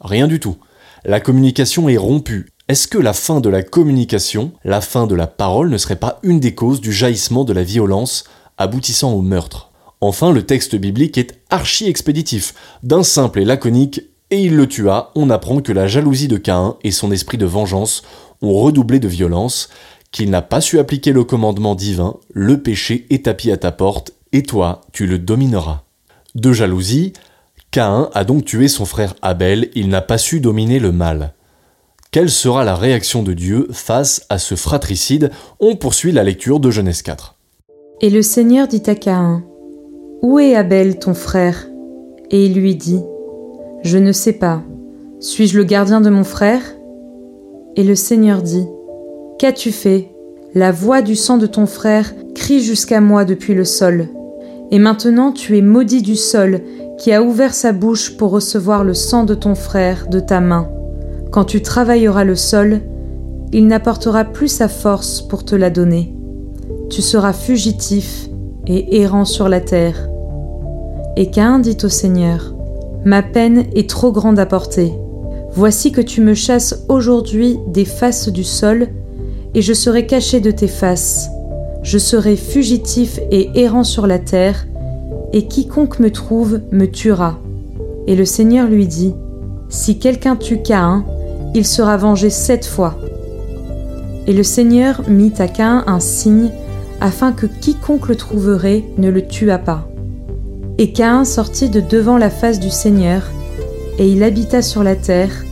Rien 0.00 0.26
du 0.26 0.40
tout. 0.40 0.56
La 1.04 1.20
communication 1.20 1.88
est 1.88 1.96
rompue. 1.96 2.50
Est-ce 2.68 2.88
que 2.88 2.98
la 2.98 3.12
fin 3.12 3.40
de 3.40 3.48
la 3.48 3.62
communication, 3.62 4.52
la 4.64 4.80
fin 4.80 5.06
de 5.06 5.14
la 5.14 5.26
parole 5.26 5.70
ne 5.70 5.78
serait 5.78 5.96
pas 5.96 6.18
une 6.22 6.40
des 6.40 6.54
causes 6.54 6.80
du 6.80 6.92
jaillissement 6.92 7.44
de 7.44 7.52
la 7.52 7.62
violence 7.62 8.24
aboutissant 8.58 9.12
au 9.12 9.22
meurtre. 9.22 9.70
Enfin, 10.00 10.32
le 10.32 10.44
texte 10.44 10.76
biblique 10.76 11.18
est 11.18 11.40
archi 11.50 11.86
expéditif, 11.86 12.54
d'un 12.82 13.02
simple 13.02 13.40
et 13.40 13.44
laconique 13.44 14.02
et 14.30 14.42
il 14.42 14.56
le 14.56 14.66
tua, 14.66 15.12
on 15.14 15.30
apprend 15.30 15.60
que 15.60 15.72
la 15.72 15.86
jalousie 15.86 16.28
de 16.28 16.38
Caïn 16.38 16.76
et 16.82 16.90
son 16.90 17.12
esprit 17.12 17.38
de 17.38 17.46
vengeance 17.46 18.02
ont 18.42 18.54
redoublé 18.54 18.98
de 18.98 19.08
violence, 19.08 19.68
qu'il 20.10 20.30
n'a 20.30 20.42
pas 20.42 20.60
su 20.60 20.78
appliquer 20.78 21.12
le 21.12 21.24
commandement 21.24 21.74
divin, 21.74 22.16
le 22.32 22.62
péché 22.62 23.06
est 23.10 23.26
tapis 23.26 23.50
à 23.52 23.56
ta 23.56 23.70
porte, 23.70 24.12
et 24.32 24.42
toi, 24.42 24.80
tu 24.92 25.06
le 25.06 25.18
domineras. 25.18 25.82
De 26.34 26.52
jalousie, 26.52 27.12
Caïn 27.70 28.10
a 28.12 28.24
donc 28.24 28.44
tué 28.44 28.68
son 28.68 28.86
frère 28.86 29.14
Abel, 29.22 29.70
il 29.74 29.88
n'a 29.88 30.02
pas 30.02 30.18
su 30.18 30.40
dominer 30.40 30.78
le 30.78 30.92
mal. 30.92 31.34
Quelle 32.10 32.30
sera 32.30 32.64
la 32.64 32.76
réaction 32.76 33.22
de 33.22 33.32
Dieu 33.32 33.68
face 33.72 34.24
à 34.28 34.38
ce 34.38 34.54
fratricide? 34.54 35.30
On 35.60 35.76
poursuit 35.76 36.12
la 36.12 36.22
lecture 36.22 36.60
de 36.60 36.70
Genèse 36.70 37.02
4. 37.02 37.33
Et 38.00 38.10
le 38.10 38.22
Seigneur 38.22 38.66
dit 38.66 38.82
à 38.86 38.96
Caïn, 38.96 39.44
Où 40.20 40.40
est 40.40 40.56
Abel 40.56 40.98
ton 40.98 41.14
frère? 41.14 41.68
Et 42.30 42.46
il 42.46 42.54
lui 42.54 42.74
dit, 42.74 43.00
Je 43.84 43.98
ne 43.98 44.10
sais 44.10 44.32
pas, 44.32 44.62
suis-je 45.20 45.56
le 45.56 45.64
gardien 45.64 46.00
de 46.00 46.10
mon 46.10 46.24
frère? 46.24 46.60
Et 47.76 47.84
le 47.84 47.94
Seigneur 47.94 48.42
dit, 48.42 48.66
Qu'as-tu 49.38 49.70
fait? 49.70 50.08
La 50.54 50.72
voix 50.72 51.02
du 51.02 51.14
sang 51.14 51.38
de 51.38 51.46
ton 51.46 51.66
frère 51.66 52.12
crie 52.34 52.60
jusqu'à 52.60 53.00
moi 53.00 53.24
depuis 53.24 53.54
le 53.54 53.64
sol. 53.64 54.08
Et 54.72 54.80
maintenant 54.80 55.30
tu 55.30 55.56
es 55.56 55.62
maudit 55.62 56.02
du 56.02 56.16
sol, 56.16 56.60
qui 56.98 57.12
a 57.12 57.22
ouvert 57.22 57.54
sa 57.54 57.72
bouche 57.72 58.16
pour 58.16 58.30
recevoir 58.30 58.82
le 58.82 58.94
sang 58.94 59.24
de 59.24 59.34
ton 59.34 59.54
frère 59.54 60.08
de 60.08 60.18
ta 60.18 60.40
main. 60.40 60.68
Quand 61.30 61.44
tu 61.44 61.62
travailleras 61.62 62.24
le 62.24 62.36
sol, 62.36 62.80
il 63.52 63.68
n'apportera 63.68 64.24
plus 64.24 64.48
sa 64.48 64.68
force 64.68 65.22
pour 65.22 65.44
te 65.44 65.54
la 65.54 65.70
donner. 65.70 66.14
Tu 66.94 67.02
seras 67.02 67.32
fugitif 67.32 68.28
et 68.66 69.00
errant 69.00 69.24
sur 69.24 69.48
la 69.48 69.60
terre. 69.60 70.08
Et 71.16 71.30
Cain 71.30 71.58
dit 71.58 71.78
au 71.82 71.88
Seigneur, 71.88 72.54
Ma 73.04 73.22
peine 73.22 73.64
est 73.74 73.90
trop 73.90 74.12
grande 74.12 74.38
à 74.38 74.46
porter. 74.46 74.92
Voici 75.52 75.92
que 75.92 76.00
tu 76.00 76.20
me 76.20 76.34
chasses 76.34 76.84
aujourd'hui 76.88 77.58
des 77.66 77.84
faces 77.84 78.28
du 78.28 78.44
sol, 78.44 78.88
et 79.54 79.62
je 79.62 79.72
serai 79.72 80.06
caché 80.06 80.40
de 80.40 80.50
tes 80.50 80.68
faces 80.68 81.28
je 81.84 81.98
serai 81.98 82.36
fugitif 82.36 83.20
et 83.30 83.50
errant 83.60 83.84
sur 83.84 84.06
la 84.06 84.18
terre, 84.18 84.66
et 85.34 85.46
quiconque 85.46 86.00
me 86.00 86.10
trouve 86.10 86.60
me 86.72 86.86
tuera. 86.86 87.38
Et 88.06 88.16
le 88.16 88.24
Seigneur 88.24 88.68
lui 88.68 88.86
dit, 88.86 89.14
Si 89.68 89.98
quelqu'un 89.98 90.34
tue 90.34 90.62
Caïn, 90.62 91.04
il 91.54 91.66
sera 91.66 91.98
vengé 91.98 92.30
sept 92.30 92.64
fois. 92.64 92.98
Et 94.26 94.32
le 94.32 94.42
Seigneur 94.42 95.02
mit 95.08 95.34
à 95.38 95.46
Caïn 95.46 95.84
un 95.86 96.00
signe, 96.00 96.50
afin 97.04 97.32
que 97.32 97.44
quiconque 97.44 98.08
le 98.08 98.16
trouverait 98.16 98.82
ne 98.96 99.10
le 99.10 99.26
tuât 99.26 99.58
pas. 99.58 99.86
Et 100.78 100.92
Caïn 100.92 101.26
sortit 101.26 101.68
de 101.68 101.80
devant 101.80 102.16
la 102.16 102.30
face 102.30 102.58
du 102.58 102.70
Seigneur, 102.70 103.22
et 103.98 104.08
il 104.08 104.22
habita 104.22 104.62
sur 104.62 104.82
la 104.82 104.96
terre, 104.96 105.44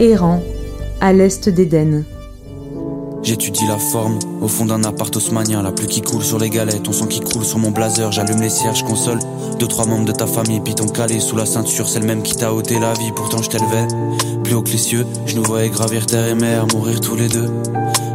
errant, 0.00 0.42
à 1.02 1.12
l'est 1.12 1.50
d'Éden. 1.50 2.02
J'étudie 3.22 3.66
la 3.68 3.76
forme 3.76 4.18
au 4.40 4.48
fond 4.48 4.64
d'un 4.64 4.84
appart 4.84 5.14
haussmanien, 5.14 5.62
la 5.62 5.70
pluie 5.70 5.86
qui 5.86 6.00
coule 6.00 6.22
sur 6.22 6.38
les 6.38 6.48
galettes, 6.48 6.84
ton 6.84 6.92
sang 6.92 7.06
qui 7.06 7.20
coule 7.20 7.44
sur 7.44 7.58
mon 7.58 7.72
blazer, 7.72 8.10
j'allume 8.10 8.40
les 8.40 8.48
cierges, 8.48 8.82
console 8.82 9.18
deux 9.58 9.66
trois 9.66 9.84
membres 9.84 10.06
de 10.06 10.12
ta 10.12 10.26
famille, 10.26 10.60
puis 10.60 10.74
ton 10.74 10.86
calé 10.86 11.20
sous 11.20 11.36
la 11.36 11.44
ceinture, 11.44 11.90
c'est 11.90 12.00
le 12.00 12.06
même 12.06 12.22
qui 12.22 12.36
t'a 12.36 12.54
ôté 12.54 12.78
la 12.78 12.94
vie, 12.94 13.12
pourtant 13.14 13.42
je 13.42 13.50
t'élevais 13.50 13.86
plus 14.42 14.54
haut 14.54 14.62
que 14.62 14.70
les 14.70 14.78
cieux, 14.78 15.04
je 15.26 15.36
nous 15.36 15.42
voyais 15.42 15.68
gravir 15.68 16.06
terre 16.06 16.26
et 16.26 16.34
mer, 16.34 16.66
mourir 16.72 17.00
tous 17.00 17.16
les 17.16 17.28
deux. 17.28 17.50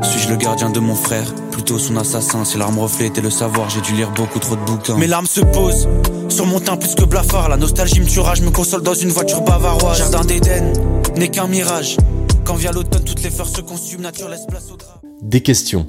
Suis-je 0.04 0.30
le 0.30 0.36
gardien 0.36 0.70
de 0.70 0.80
mon 0.80 0.96
frère, 0.96 1.34
plutôt 1.52 1.78
son 1.78 1.96
assassin, 1.96 2.44
si 2.44 2.58
l'arme 2.58 2.80
reflète 2.80 3.18
et 3.18 3.22
le 3.22 3.30
savoir, 3.30 3.70
j'ai 3.70 3.82
dû 3.82 3.94
lire 3.94 4.12
beaucoup 4.12 4.40
trop 4.40 4.56
de 4.56 4.62
bouquins. 4.62 4.98
Mes 4.98 5.08
larmes 5.08 5.28
se 5.28 5.42
posent 5.42 5.88
sur 6.30 6.46
mon 6.46 6.60
teint 6.60 6.78
plus 6.78 6.96
que 6.96 7.04
blafard, 7.04 7.50
la 7.50 7.58
nostalgie 7.58 8.00
me 8.00 8.06
tuera, 8.06 8.36
je 8.36 8.44
me 8.44 8.52
console 8.52 8.82
dans 8.82 8.94
une 8.94 9.10
voiture 9.10 9.42
bavaroise. 9.42 9.98
Jardin 9.98 10.24
d'Éden 10.24 10.74
n'est 11.18 11.28
qu'un 11.28 11.48
mirage. 11.48 11.98
Quand 12.46 12.56
vient 12.56 12.72
l'automne, 12.72 13.04
toutes 13.04 13.22
les 13.22 13.30
fleurs 13.30 13.50
se 13.50 13.62
consument, 13.62 14.02
nature 14.02 14.30
laisse 14.30 14.46
place 14.48 14.72
au 14.74 14.78
drap. 14.78 15.02
Des 15.22 15.42
questions. 15.42 15.88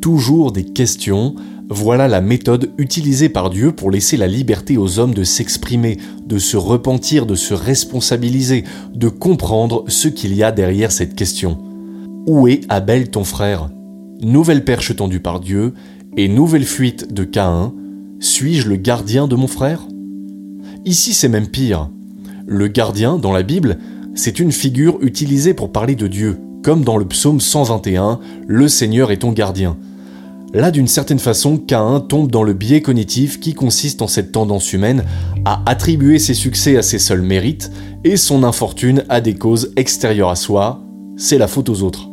Toujours 0.00 0.52
des 0.52 0.64
questions. 0.64 1.34
Voilà 1.68 2.08
la 2.08 2.20
méthode 2.20 2.72
utilisée 2.78 3.28
par 3.28 3.50
Dieu 3.50 3.72
pour 3.72 3.90
laisser 3.90 4.16
la 4.16 4.26
liberté 4.26 4.76
aux 4.76 4.98
hommes 4.98 5.14
de 5.14 5.22
s'exprimer, 5.22 5.98
de 6.24 6.38
se 6.38 6.56
repentir, 6.56 7.26
de 7.26 7.34
se 7.34 7.52
responsabiliser, 7.54 8.64
de 8.94 9.08
comprendre 9.08 9.84
ce 9.88 10.08
qu'il 10.08 10.34
y 10.34 10.42
a 10.42 10.50
derrière 10.50 10.90
cette 10.90 11.14
question. 11.14 11.58
Où 12.26 12.48
est 12.48 12.60
Abel 12.68 13.10
ton 13.10 13.24
frère? 13.24 13.70
Nouvelle 14.20 14.64
perche 14.64 14.94
tendue 14.94 15.20
par 15.20 15.40
Dieu 15.40 15.72
et 16.18 16.28
nouvelle 16.28 16.66
fuite 16.66 17.12
de 17.14 17.24
Caïn. 17.24 17.72
Suis-je 18.20 18.68
le 18.68 18.76
gardien 18.76 19.26
de 19.26 19.36
mon 19.36 19.46
frère? 19.46 19.86
Ici 20.84 21.14
c'est 21.14 21.28
même 21.28 21.48
pire. 21.48 21.88
Le 22.46 22.68
gardien, 22.68 23.16
dans 23.16 23.32
la 23.32 23.42
Bible, 23.42 23.78
c'est 24.14 24.38
une 24.38 24.52
figure 24.52 24.98
utilisée 25.00 25.54
pour 25.54 25.72
parler 25.72 25.94
de 25.94 26.08
Dieu, 26.08 26.38
comme 26.62 26.84
dans 26.84 26.98
le 26.98 27.06
psaume 27.06 27.40
121, 27.40 28.20
Le 28.46 28.68
Seigneur 28.68 29.10
est 29.10 29.18
ton 29.18 29.32
gardien. 29.32 29.78
Là, 30.52 30.70
d'une 30.70 30.88
certaine 30.88 31.20
façon, 31.20 31.56
Caïn 31.56 32.00
tombe 32.00 32.30
dans 32.30 32.42
le 32.42 32.52
biais 32.52 32.82
cognitif 32.82 33.40
qui 33.40 33.54
consiste 33.54 34.02
en 34.02 34.08
cette 34.08 34.32
tendance 34.32 34.72
humaine 34.74 35.04
à 35.44 35.62
attribuer 35.64 36.18
ses 36.18 36.34
succès 36.34 36.76
à 36.76 36.82
ses 36.82 36.98
seuls 36.98 37.22
mérites 37.22 37.70
et 38.04 38.16
son 38.16 38.42
infortune 38.42 39.04
à 39.08 39.20
des 39.20 39.34
causes 39.34 39.72
extérieures 39.76 40.30
à 40.30 40.36
soi, 40.36 40.82
c'est 41.16 41.38
la 41.38 41.46
faute 41.46 41.68
aux 41.68 41.82
autres. 41.82 42.09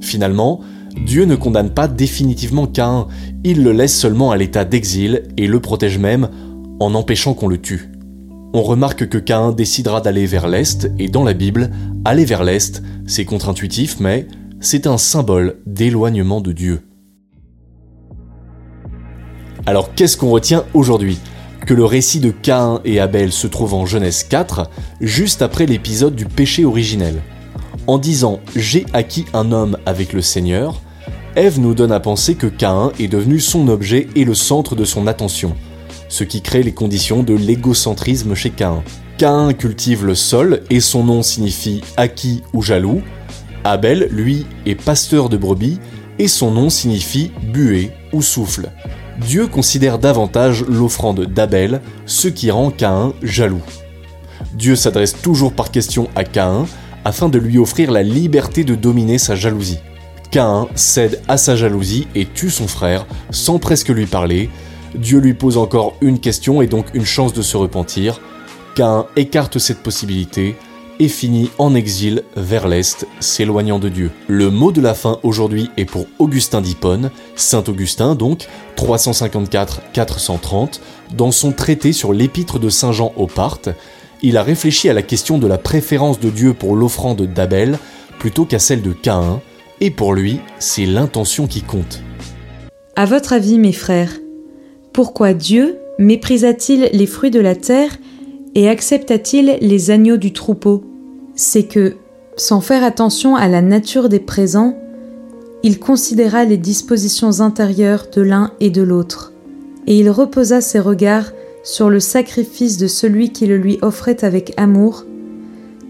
Finalement, 0.00 0.60
Dieu 1.04 1.24
ne 1.24 1.36
condamne 1.36 1.70
pas 1.70 1.88
définitivement 1.88 2.66
Caïn, 2.66 3.06
il 3.44 3.62
le 3.62 3.72
laisse 3.72 3.96
seulement 3.96 4.30
à 4.30 4.36
l'état 4.36 4.64
d'exil 4.64 5.22
et 5.36 5.46
le 5.46 5.60
protège 5.60 5.98
même 5.98 6.28
en 6.80 6.94
empêchant 6.94 7.34
qu'on 7.34 7.48
le 7.48 7.58
tue. 7.58 7.90
On 8.54 8.62
remarque 8.62 9.08
que 9.08 9.18
Caïn 9.18 9.52
décidera 9.52 10.00
d'aller 10.00 10.24
vers 10.24 10.48
l'Est, 10.48 10.90
et 10.98 11.08
dans 11.08 11.24
la 11.24 11.34
Bible, 11.34 11.70
aller 12.04 12.24
vers 12.24 12.44
l'Est, 12.44 12.82
c'est 13.06 13.24
contre-intuitif, 13.24 14.00
mais 14.00 14.26
c'est 14.60 14.86
un 14.86 14.96
symbole 14.96 15.58
d'éloignement 15.66 16.40
de 16.40 16.52
Dieu. 16.52 16.80
Alors 19.66 19.94
qu'est-ce 19.94 20.16
qu'on 20.16 20.30
retient 20.30 20.64
aujourd'hui? 20.72 21.18
Que 21.66 21.74
le 21.74 21.84
récit 21.84 22.20
de 22.20 22.30
Caïn 22.30 22.80
et 22.84 23.00
Abel 23.00 23.32
se 23.32 23.46
trouve 23.46 23.74
en 23.74 23.84
Genèse 23.84 24.22
4, 24.24 24.70
juste 25.00 25.42
après 25.42 25.66
l'épisode 25.66 26.14
du 26.14 26.24
péché 26.24 26.64
originel. 26.64 27.20
En 27.86 27.98
disant 27.98 28.40
J'ai 28.54 28.86
acquis 28.92 29.26
un 29.32 29.52
homme 29.52 29.76
avec 29.86 30.12
le 30.12 30.22
Seigneur, 30.22 30.80
Ève 31.34 31.60
nous 31.60 31.74
donne 31.74 31.92
à 31.92 32.00
penser 32.00 32.34
que 32.34 32.46
Caïn 32.46 32.92
est 32.98 33.08
devenu 33.08 33.40
son 33.40 33.68
objet 33.68 34.08
et 34.16 34.24
le 34.24 34.34
centre 34.34 34.74
de 34.74 34.84
son 34.84 35.06
attention 35.06 35.54
ce 36.08 36.24
qui 36.24 36.42
crée 36.42 36.62
les 36.62 36.72
conditions 36.72 37.22
de 37.22 37.34
l'égocentrisme 37.34 38.34
chez 38.34 38.50
Cain. 38.50 38.82
Cain 39.18 39.52
cultive 39.52 40.04
le 40.04 40.14
sol 40.14 40.62
et 40.70 40.80
son 40.80 41.04
nom 41.04 41.22
signifie 41.22 41.82
acquis 41.96 42.42
ou 42.52 42.62
jaloux. 42.62 43.02
Abel, 43.64 44.08
lui, 44.10 44.46
est 44.66 44.74
pasteur 44.74 45.28
de 45.28 45.36
brebis 45.36 45.78
et 46.18 46.28
son 46.28 46.50
nom 46.50 46.70
signifie 46.70 47.32
buée 47.42 47.90
ou 48.12 48.22
souffle. 48.22 48.70
Dieu 49.20 49.46
considère 49.46 49.98
davantage 49.98 50.64
l'offrande 50.68 51.22
d'Abel, 51.22 51.80
ce 52.04 52.28
qui 52.28 52.50
rend 52.50 52.70
Caïn 52.70 53.14
jaloux. 53.22 53.62
Dieu 54.52 54.76
s'adresse 54.76 55.16
toujours 55.20 55.52
par 55.52 55.70
question 55.70 56.08
à 56.14 56.24
Caïn 56.24 56.66
afin 57.06 57.28
de 57.28 57.38
lui 57.38 57.56
offrir 57.56 57.92
la 57.92 58.02
liberté 58.02 58.64
de 58.64 58.74
dominer 58.74 59.18
sa 59.18 59.36
jalousie. 59.36 59.78
Caïn 60.32 60.66
cède 60.74 61.22
à 61.28 61.36
sa 61.36 61.54
jalousie 61.54 62.08
et 62.16 62.26
tue 62.26 62.50
son 62.50 62.66
frère 62.66 63.06
sans 63.30 63.60
presque 63.60 63.90
lui 63.90 64.06
parler, 64.06 64.50
Dieu 64.96 65.20
lui 65.20 65.32
pose 65.32 65.56
encore 65.56 65.94
une 66.00 66.18
question 66.18 66.62
et 66.62 66.66
donc 66.66 66.86
une 66.94 67.04
chance 67.04 67.32
de 67.32 67.42
se 67.42 67.56
repentir. 67.56 68.20
Cain 68.74 69.06
écarte 69.14 69.60
cette 69.60 69.84
possibilité 69.84 70.56
et 70.98 71.06
finit 71.06 71.48
en 71.58 71.76
exil 71.76 72.24
vers 72.36 72.66
l'Est, 72.66 73.06
s'éloignant 73.20 73.78
de 73.78 73.88
Dieu. 73.88 74.10
Le 74.26 74.50
mot 74.50 74.72
de 74.72 74.80
la 74.80 74.94
fin 74.94 75.20
aujourd'hui 75.22 75.70
est 75.76 75.84
pour 75.84 76.06
Augustin 76.18 76.60
d'Hippone, 76.60 77.12
Saint 77.36 77.62
Augustin 77.68 78.16
donc, 78.16 78.48
354-430, 78.76 80.80
dans 81.14 81.30
son 81.30 81.52
traité 81.52 81.92
sur 81.92 82.12
l'épître 82.12 82.58
de 82.58 82.68
Saint 82.68 82.90
Jean 82.90 83.12
au 83.16 83.28
Parthes, 83.28 83.70
il 84.22 84.36
a 84.36 84.42
réfléchi 84.42 84.88
à 84.88 84.94
la 84.94 85.02
question 85.02 85.38
de 85.38 85.46
la 85.46 85.58
préférence 85.58 86.20
de 86.20 86.30
Dieu 86.30 86.54
pour 86.54 86.76
l'offrande 86.76 87.22
d'Abel 87.22 87.78
plutôt 88.18 88.44
qu'à 88.44 88.58
celle 88.58 88.82
de 88.82 88.92
Caïn, 88.92 89.40
et 89.80 89.90
pour 89.90 90.14
lui, 90.14 90.40
c'est 90.58 90.86
l'intention 90.86 91.46
qui 91.46 91.62
compte. 91.62 92.02
À 92.96 93.04
votre 93.04 93.34
avis, 93.34 93.58
mes 93.58 93.72
frères, 93.72 94.12
pourquoi 94.92 95.34
Dieu 95.34 95.76
méprisa-t-il 95.98 96.88
les 96.92 97.06
fruits 97.06 97.30
de 97.30 97.40
la 97.40 97.54
terre 97.54 97.96
et 98.54 98.68
accepta-t-il 98.68 99.58
les 99.60 99.90
agneaux 99.90 100.16
du 100.16 100.32
troupeau? 100.32 100.82
C'est 101.34 101.64
que, 101.64 101.96
sans 102.36 102.62
faire 102.62 102.82
attention 102.82 103.36
à 103.36 103.48
la 103.48 103.60
nature 103.60 104.08
des 104.08 104.20
présents, 104.20 104.78
il 105.62 105.78
considéra 105.78 106.44
les 106.44 106.56
dispositions 106.56 107.40
intérieures 107.40 108.06
de 108.14 108.22
l'un 108.22 108.52
et 108.60 108.70
de 108.70 108.82
l'autre, 108.82 109.32
et 109.86 109.98
il 109.98 110.08
reposa 110.10 110.62
ses 110.62 110.80
regards 110.80 111.32
sur 111.66 111.90
le 111.90 111.98
sacrifice 111.98 112.78
de 112.78 112.86
celui 112.86 113.32
qui 113.32 113.44
le 113.44 113.58
lui 113.58 113.78
offrait 113.82 114.24
avec 114.24 114.54
amour, 114.56 115.04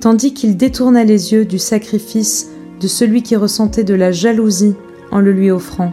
tandis 0.01 0.33
qu'il 0.33 0.57
détourna 0.57 1.05
les 1.05 1.35
yeux 1.35 1.45
du 1.45 1.59
sacrifice 1.59 2.49
de 2.81 2.89
celui 2.89 3.23
qui 3.23 3.37
ressentait 3.37 3.85
de 3.85 3.93
la 3.93 4.11
jalousie 4.11 4.75
en 5.11 5.21
le 5.21 5.33
lui 5.33 5.51
offrant. 5.51 5.93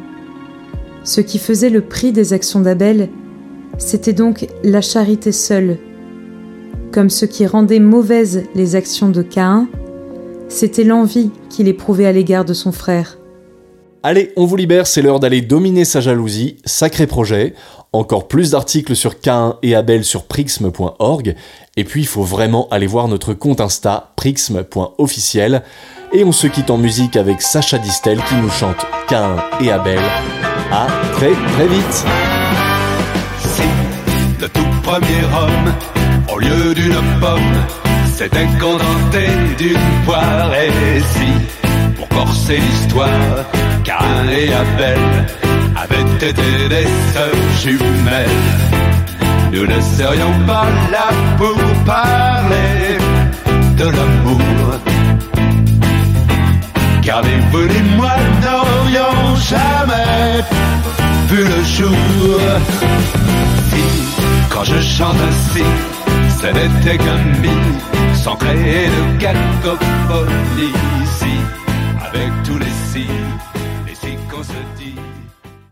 Ce 1.04 1.20
qui 1.20 1.38
faisait 1.38 1.70
le 1.70 1.82
prix 1.82 2.14
des 2.14 2.32
actions 2.32 2.62
d'Abel, 2.62 3.10
c'était 3.78 4.14
donc 4.14 4.48
la 4.64 4.80
charité 4.80 5.34
seule. 5.34 5.78
comme 6.94 7.10
ce 7.10 7.26
qui 7.26 7.46
rendait 7.46 7.80
mauvaises 7.80 8.44
les 8.56 8.76
actions 8.76 9.10
de 9.10 9.22
Caïn, 9.22 9.68
c'était 10.48 10.84
l'envie 10.84 11.32
qu'il 11.50 11.68
éprouvait 11.68 12.06
à 12.06 12.14
l'égard 12.14 12.46
de 12.46 12.54
son 12.54 12.72
frère. 12.72 13.18
Allez, 14.06 14.34
on 14.36 14.46
vous 14.46 14.58
libère, 14.58 14.86
c'est 14.86 15.02
l'heure 15.02 15.22
d'aller 15.22 15.40
dominer 15.40 15.86
sa 15.86 16.02
jalousie, 16.02 16.58
sacré 16.66 17.08
projet. 17.08 17.54
Encore 17.94 18.28
plus 18.28 18.52
d'articles 18.52 18.98
sur 18.98 19.22
Cain 19.22 19.56
et 19.64 19.76
Abel 19.76 20.04
sur 20.04 20.26
prixme.org. 20.26 21.36
Et 21.78 21.84
puis 21.86 22.02
il 22.02 22.08
faut 22.08 22.24
vraiment 22.24 22.68
aller 22.70 22.88
voir 22.88 23.08
notre 23.08 23.34
compte 23.34 23.62
Insta, 23.62 24.12
prixme.officiel. 24.18 25.64
Et 26.12 26.26
on 26.26 26.34
se 26.34 26.48
quitte 26.48 26.70
en 26.70 26.78
musique 26.78 27.16
avec 27.16 27.42
Sacha 27.42 27.78
Distel 27.78 28.20
qui 28.28 28.36
nous 28.36 28.50
chante 28.50 28.86
Cain 29.08 29.38
et 29.62 29.72
Abel. 29.72 30.02
À 30.70 30.88
très 31.14 31.32
très 31.32 31.68
vite 31.68 32.06
forcer 42.12 42.58
l'histoire. 42.58 43.46
Cain 43.84 44.28
et 44.30 44.54
Abel 44.54 45.00
avaient 45.76 46.16
été 46.16 46.34
des 46.70 46.88
sœurs 47.14 47.44
jumelles. 47.62 48.74
Nous 49.52 49.66
ne 49.68 49.82
serions 49.82 50.34
pas 50.48 50.68
là 50.92 51.08
pour 51.38 51.58
parler 51.86 52.98
de 53.78 53.86
l'amour. 53.86 54.40
Car 57.04 57.22
vous 57.52 57.98
moi 57.98 58.16
n'aurions 58.42 59.36
jamais 59.52 60.42
vu 61.30 61.44
le 61.44 61.64
jour. 61.64 62.40
Si, 63.70 63.84
quand 64.50 64.64
je 64.64 64.80
chante 64.82 65.18
ainsi, 65.30 65.66
ce 66.40 66.48
n'était 66.48 66.98
qu'un 66.98 67.24
mi, 67.42 67.58
sans 68.16 68.36
créer 68.36 68.88
de 68.88 69.20
cacophonie. 69.20 70.74
Si, 71.18 71.63